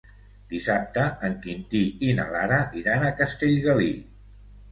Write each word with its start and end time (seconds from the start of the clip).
Dissabte 0.53 1.03
en 1.27 1.35
Quintí 1.43 1.81
i 2.09 2.09
na 2.19 2.25
Lara 2.37 2.59
iran 2.81 3.05
a 3.05 3.13
Castellgalí. 3.23 3.93